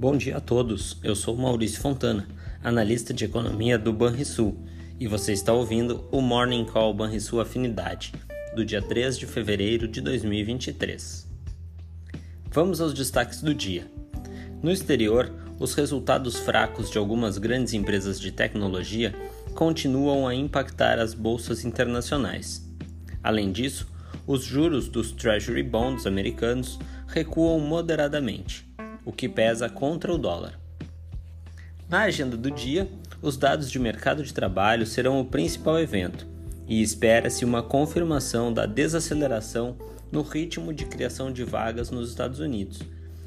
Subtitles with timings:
[0.00, 0.96] Bom dia a todos.
[1.02, 2.26] Eu sou Maurício Fontana,
[2.64, 4.56] analista de economia do Banrisul,
[4.98, 8.14] e você está ouvindo o Morning Call Banrisul Afinidade,
[8.56, 11.28] do dia 3 de fevereiro de 2023.
[12.50, 13.90] Vamos aos destaques do dia.
[14.62, 19.14] No exterior, os resultados fracos de algumas grandes empresas de tecnologia
[19.54, 22.66] continuam a impactar as bolsas internacionais.
[23.22, 23.86] Além disso,
[24.26, 28.69] os juros dos Treasury Bonds americanos recuam moderadamente,
[29.10, 30.56] o que pesa contra o dólar.
[31.88, 32.88] Na agenda do dia,
[33.20, 36.28] os dados de mercado de trabalho serão o principal evento
[36.68, 39.76] e espera-se uma confirmação da desaceleração
[40.12, 42.78] no ritmo de criação de vagas nos Estados Unidos,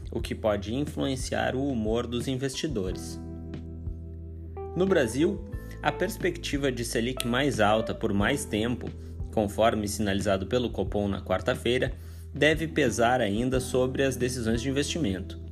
[0.10, 3.20] o que pode influenciar o humor dos investidores.
[4.78, 5.44] No Brasil,
[5.82, 8.90] a perspectiva de Selic mais alta por mais tempo,
[9.34, 11.92] conforme sinalizado pelo Copom na quarta-feira,
[12.34, 15.44] deve pesar ainda sobre as decisões de investimento.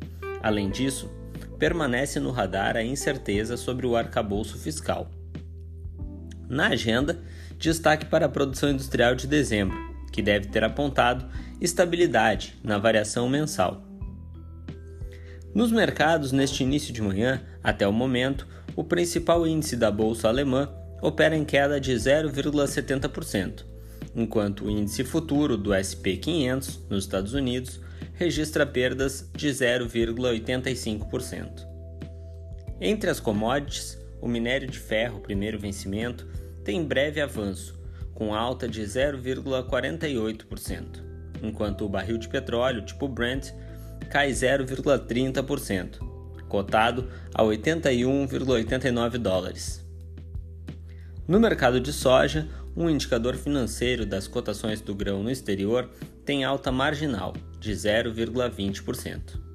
[0.42, 1.10] Além disso,
[1.60, 5.10] permanece no radar a incerteza sobre o arcabouço fiscal.
[6.50, 7.20] Na agenda,
[7.58, 9.78] destaque para a produção industrial de dezembro,
[10.12, 11.26] que deve ter apontado
[11.62, 13.84] estabilidade na variação mensal.
[15.54, 20.70] Nos mercados, neste início de manhã, até o momento, o principal índice da bolsa alemã
[21.02, 23.66] opera em queda de 0,70%,
[24.16, 27.80] enquanto o índice futuro do SP 500 nos Estados Unidos
[28.22, 31.68] registra perdas de 0,85%.
[32.80, 36.28] Entre as commodities, o minério de ferro, primeiro vencimento,
[36.64, 37.82] tem breve avanço,
[38.14, 41.04] com alta de 0,48%,
[41.42, 43.50] enquanto o barril de petróleo tipo Brent
[44.12, 45.98] cai 0,30%,
[46.48, 49.84] cotado a 81,89 dólares.
[51.28, 52.48] No mercado de soja,
[52.78, 55.90] um indicador financeiro das cotações do grão no exterior
[56.26, 59.52] tem alta marginal de 0,20%.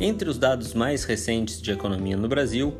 [0.00, 2.72] Entre os dados mais recentes de economia no Brasil,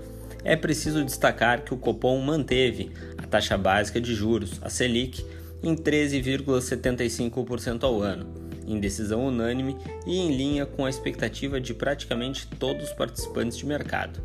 [0.45, 5.27] é preciso destacar que o Copom manteve a taxa básica de juros, a Selic,
[5.63, 8.33] em 13,75% ao ano,
[8.65, 9.77] em decisão unânime
[10.07, 14.21] e em linha com a expectativa de praticamente todos os participantes de mercado.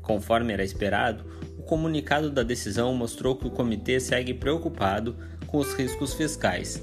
[0.00, 1.26] Conforme era esperado,
[1.68, 5.14] comunicado da decisão mostrou que o comitê segue preocupado
[5.46, 6.82] com os riscos fiscais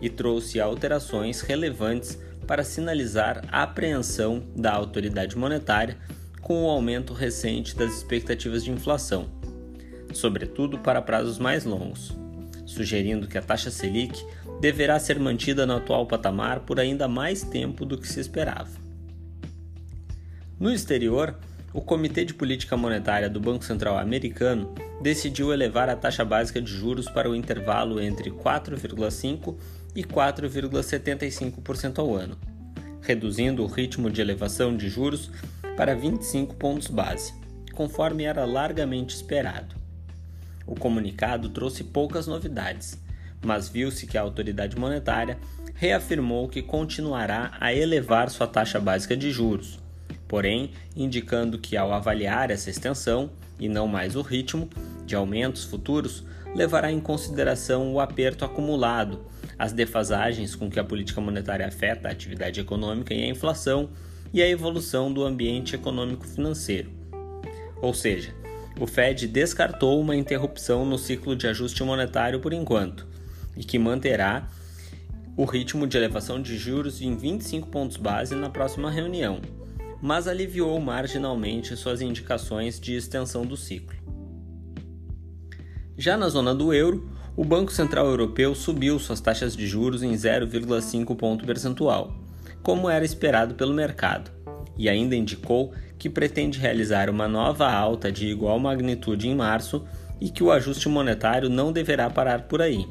[0.00, 5.96] e trouxe alterações relevantes para sinalizar a apreensão da autoridade monetária
[6.42, 9.26] com o aumento recente das expectativas de inflação,
[10.12, 12.14] sobretudo para prazos mais longos,
[12.66, 14.22] sugerindo que a taxa Selic
[14.60, 18.70] deverá ser mantida no atual patamar por ainda mais tempo do que se esperava.
[20.60, 21.34] No exterior,
[21.72, 24.72] o Comitê de Política Monetária do Banco Central Americano
[25.02, 29.56] decidiu elevar a taxa básica de juros para o intervalo entre 4,5%
[29.94, 32.36] e 4,75% ao ano,
[33.00, 35.30] reduzindo o ritmo de elevação de juros
[35.76, 37.34] para 25 pontos base,
[37.72, 39.74] conforme era largamente esperado.
[40.66, 43.00] O comunicado trouxe poucas novidades,
[43.44, 45.38] mas viu-se que a autoridade monetária
[45.74, 49.85] reafirmou que continuará a elevar sua taxa básica de juros
[50.28, 54.68] porém indicando que, ao avaliar essa extensão, e não mais o ritmo,
[55.04, 59.20] de aumentos futuros, levará em consideração o aperto acumulado,
[59.58, 63.90] as defasagens com que a política monetária afeta a atividade econômica e a inflação
[64.32, 66.90] e a evolução do ambiente econômico-financeiro.
[67.80, 68.34] Ou seja,
[68.78, 73.06] o Fed descartou uma interrupção no ciclo de ajuste monetário por enquanto
[73.56, 74.48] e que manterá
[75.36, 79.40] o ritmo de elevação de juros em 25 pontos base na próxima reunião,
[80.00, 83.96] mas aliviou marginalmente suas indicações de extensão do ciclo.
[85.96, 90.12] Já na zona do euro, o Banco Central Europeu subiu suas taxas de juros em
[90.12, 92.14] 0,5 ponto percentual,
[92.62, 94.30] como era esperado pelo mercado,
[94.76, 99.84] e ainda indicou que pretende realizar uma nova alta de igual magnitude em março
[100.20, 102.86] e que o ajuste monetário não deverá parar por aí.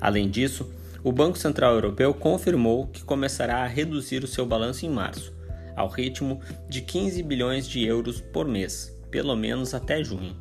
[0.00, 0.70] Além disso,
[1.02, 5.35] o Banco Central Europeu confirmou que começará a reduzir o seu balanço em março,
[5.76, 10.34] ao ritmo de 15 bilhões de euros por mês, pelo menos até junho.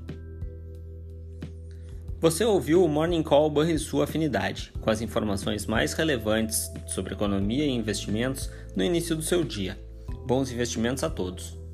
[2.19, 7.69] Você ouviu o Morning Call Banrisul Afinidade, com as informações mais relevantes sobre economia e
[7.69, 9.77] investimentos no início do seu dia.
[10.25, 11.64] Bons investimentos a todos!